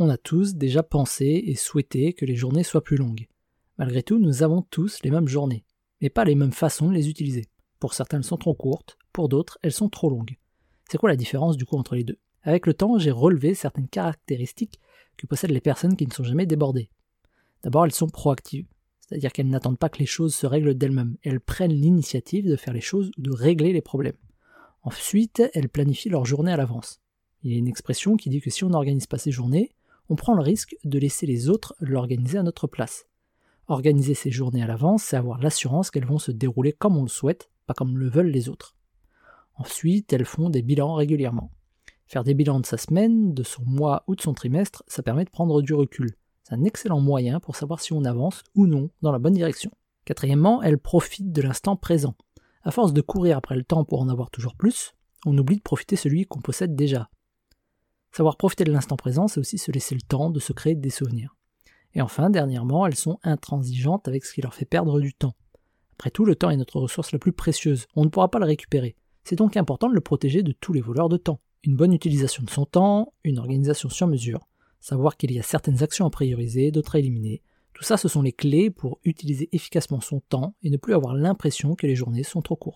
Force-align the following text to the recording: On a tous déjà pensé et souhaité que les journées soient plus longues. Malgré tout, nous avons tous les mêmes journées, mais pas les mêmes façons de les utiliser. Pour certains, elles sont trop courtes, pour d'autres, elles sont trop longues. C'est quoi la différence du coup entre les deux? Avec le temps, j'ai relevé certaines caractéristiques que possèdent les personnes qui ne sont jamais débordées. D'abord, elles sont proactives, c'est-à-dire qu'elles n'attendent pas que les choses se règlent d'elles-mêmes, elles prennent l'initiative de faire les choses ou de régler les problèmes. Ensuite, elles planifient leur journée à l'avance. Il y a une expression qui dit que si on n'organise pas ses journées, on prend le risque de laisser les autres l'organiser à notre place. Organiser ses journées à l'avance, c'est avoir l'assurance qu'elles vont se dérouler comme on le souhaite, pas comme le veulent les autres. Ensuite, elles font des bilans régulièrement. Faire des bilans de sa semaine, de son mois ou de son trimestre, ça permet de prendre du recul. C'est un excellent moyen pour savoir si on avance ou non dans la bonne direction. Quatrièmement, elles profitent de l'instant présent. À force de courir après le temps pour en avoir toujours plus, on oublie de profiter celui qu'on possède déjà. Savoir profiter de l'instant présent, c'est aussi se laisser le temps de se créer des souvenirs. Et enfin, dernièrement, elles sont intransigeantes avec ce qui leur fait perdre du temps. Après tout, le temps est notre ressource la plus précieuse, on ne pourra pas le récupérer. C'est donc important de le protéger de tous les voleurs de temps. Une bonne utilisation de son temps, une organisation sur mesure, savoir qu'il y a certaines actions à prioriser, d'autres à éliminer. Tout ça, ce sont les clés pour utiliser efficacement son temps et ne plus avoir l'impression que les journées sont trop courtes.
On 0.00 0.10
a 0.10 0.16
tous 0.16 0.54
déjà 0.54 0.84
pensé 0.84 1.42
et 1.46 1.56
souhaité 1.56 2.12
que 2.12 2.24
les 2.24 2.36
journées 2.36 2.62
soient 2.62 2.84
plus 2.84 2.96
longues. 2.96 3.26
Malgré 3.78 4.04
tout, 4.04 4.20
nous 4.20 4.44
avons 4.44 4.62
tous 4.62 5.02
les 5.02 5.10
mêmes 5.10 5.26
journées, 5.26 5.64
mais 6.00 6.08
pas 6.08 6.24
les 6.24 6.36
mêmes 6.36 6.52
façons 6.52 6.88
de 6.88 6.94
les 6.94 7.08
utiliser. 7.08 7.46
Pour 7.80 7.94
certains, 7.94 8.18
elles 8.18 8.24
sont 8.24 8.36
trop 8.36 8.54
courtes, 8.54 8.96
pour 9.12 9.28
d'autres, 9.28 9.58
elles 9.60 9.72
sont 9.72 9.88
trop 9.88 10.08
longues. 10.08 10.36
C'est 10.88 10.98
quoi 10.98 11.10
la 11.10 11.16
différence 11.16 11.56
du 11.56 11.64
coup 11.64 11.76
entre 11.76 11.96
les 11.96 12.04
deux? 12.04 12.20
Avec 12.44 12.68
le 12.68 12.74
temps, 12.74 12.96
j'ai 12.96 13.10
relevé 13.10 13.54
certaines 13.54 13.88
caractéristiques 13.88 14.78
que 15.16 15.26
possèdent 15.26 15.50
les 15.50 15.60
personnes 15.60 15.96
qui 15.96 16.06
ne 16.06 16.12
sont 16.12 16.22
jamais 16.22 16.46
débordées. 16.46 16.90
D'abord, 17.64 17.84
elles 17.84 17.90
sont 17.90 18.08
proactives, 18.08 18.68
c'est-à-dire 19.00 19.32
qu'elles 19.32 19.50
n'attendent 19.50 19.80
pas 19.80 19.88
que 19.88 19.98
les 19.98 20.06
choses 20.06 20.36
se 20.36 20.46
règlent 20.46 20.74
d'elles-mêmes, 20.74 21.16
elles 21.24 21.40
prennent 21.40 21.72
l'initiative 21.72 22.48
de 22.48 22.54
faire 22.54 22.72
les 22.72 22.80
choses 22.80 23.10
ou 23.18 23.22
de 23.22 23.32
régler 23.32 23.72
les 23.72 23.82
problèmes. 23.82 24.14
Ensuite, 24.84 25.42
elles 25.54 25.68
planifient 25.68 26.10
leur 26.10 26.24
journée 26.24 26.52
à 26.52 26.56
l'avance. 26.56 27.00
Il 27.42 27.50
y 27.50 27.56
a 27.56 27.58
une 27.58 27.66
expression 27.66 28.16
qui 28.16 28.30
dit 28.30 28.40
que 28.40 28.50
si 28.50 28.62
on 28.62 28.70
n'organise 28.70 29.08
pas 29.08 29.18
ses 29.18 29.32
journées, 29.32 29.72
on 30.08 30.16
prend 30.16 30.34
le 30.34 30.42
risque 30.42 30.76
de 30.84 30.98
laisser 30.98 31.26
les 31.26 31.48
autres 31.48 31.74
l'organiser 31.80 32.38
à 32.38 32.42
notre 32.42 32.66
place. 32.66 33.06
Organiser 33.66 34.14
ses 34.14 34.30
journées 34.30 34.62
à 34.62 34.66
l'avance, 34.66 35.02
c'est 35.02 35.16
avoir 35.16 35.38
l'assurance 35.38 35.90
qu'elles 35.90 36.06
vont 36.06 36.18
se 36.18 36.30
dérouler 36.30 36.72
comme 36.72 36.96
on 36.96 37.02
le 37.02 37.08
souhaite, 37.08 37.50
pas 37.66 37.74
comme 37.74 37.98
le 37.98 38.08
veulent 38.08 38.30
les 38.30 38.48
autres. 38.48 38.74
Ensuite, 39.56 40.12
elles 40.12 40.24
font 40.24 40.48
des 40.48 40.62
bilans 40.62 40.94
régulièrement. 40.94 41.50
Faire 42.06 42.24
des 42.24 42.32
bilans 42.32 42.60
de 42.60 42.66
sa 42.66 42.78
semaine, 42.78 43.34
de 43.34 43.42
son 43.42 43.62
mois 43.64 44.04
ou 44.06 44.16
de 44.16 44.22
son 44.22 44.32
trimestre, 44.32 44.82
ça 44.86 45.02
permet 45.02 45.26
de 45.26 45.30
prendre 45.30 45.60
du 45.60 45.74
recul. 45.74 46.16
C'est 46.44 46.54
un 46.54 46.64
excellent 46.64 47.00
moyen 47.00 47.40
pour 47.40 47.56
savoir 47.56 47.80
si 47.80 47.92
on 47.92 48.04
avance 48.06 48.42
ou 48.54 48.66
non 48.66 48.88
dans 49.02 49.12
la 49.12 49.18
bonne 49.18 49.34
direction. 49.34 49.70
Quatrièmement, 50.06 50.62
elles 50.62 50.78
profitent 50.78 51.32
de 51.32 51.42
l'instant 51.42 51.76
présent. 51.76 52.14
À 52.62 52.70
force 52.70 52.94
de 52.94 53.02
courir 53.02 53.36
après 53.36 53.56
le 53.56 53.64
temps 53.64 53.84
pour 53.84 54.00
en 54.00 54.08
avoir 54.08 54.30
toujours 54.30 54.54
plus, 54.54 54.94
on 55.26 55.36
oublie 55.36 55.56
de 55.56 55.62
profiter 55.62 55.96
celui 55.96 56.24
qu'on 56.24 56.40
possède 56.40 56.74
déjà. 56.74 57.10
Savoir 58.12 58.36
profiter 58.36 58.64
de 58.64 58.72
l'instant 58.72 58.96
présent, 58.96 59.28
c'est 59.28 59.40
aussi 59.40 59.58
se 59.58 59.70
laisser 59.70 59.94
le 59.94 60.00
temps 60.00 60.30
de 60.30 60.40
se 60.40 60.52
créer 60.52 60.74
des 60.74 60.90
souvenirs. 60.90 61.36
Et 61.94 62.02
enfin, 62.02 62.30
dernièrement, 62.30 62.86
elles 62.86 62.94
sont 62.94 63.18
intransigeantes 63.22 64.08
avec 64.08 64.24
ce 64.24 64.34
qui 64.34 64.42
leur 64.42 64.54
fait 64.54 64.64
perdre 64.64 65.00
du 65.00 65.14
temps. 65.14 65.34
Après 65.92 66.10
tout, 66.10 66.24
le 66.24 66.36
temps 66.36 66.50
est 66.50 66.56
notre 66.56 66.80
ressource 66.80 67.12
la 67.12 67.18
plus 67.18 67.32
précieuse, 67.32 67.86
on 67.96 68.04
ne 68.04 68.08
pourra 68.08 68.30
pas 68.30 68.38
le 68.38 68.44
récupérer. 68.44 68.96
C'est 69.24 69.36
donc 69.36 69.56
important 69.56 69.88
de 69.88 69.94
le 69.94 70.00
protéger 70.00 70.42
de 70.42 70.52
tous 70.52 70.72
les 70.72 70.80
voleurs 70.80 71.08
de 71.08 71.16
temps. 71.16 71.40
Une 71.64 71.76
bonne 71.76 71.92
utilisation 71.92 72.42
de 72.44 72.50
son 72.50 72.66
temps, 72.66 73.12
une 73.24 73.38
organisation 73.38 73.88
sur 73.88 74.06
mesure, 74.06 74.46
savoir 74.80 75.16
qu'il 75.16 75.32
y 75.32 75.40
a 75.40 75.42
certaines 75.42 75.82
actions 75.82 76.06
à 76.06 76.10
prioriser, 76.10 76.70
d'autres 76.70 76.96
à 76.96 76.98
éliminer. 77.00 77.42
Tout 77.74 77.82
ça, 77.82 77.96
ce 77.96 78.08
sont 78.08 78.22
les 78.22 78.32
clés 78.32 78.70
pour 78.70 78.98
utiliser 79.04 79.48
efficacement 79.52 80.00
son 80.00 80.20
temps 80.20 80.54
et 80.62 80.70
ne 80.70 80.76
plus 80.76 80.94
avoir 80.94 81.14
l'impression 81.14 81.74
que 81.74 81.86
les 81.86 81.94
journées 81.94 82.22
sont 82.22 82.42
trop 82.42 82.56
courtes. 82.56 82.66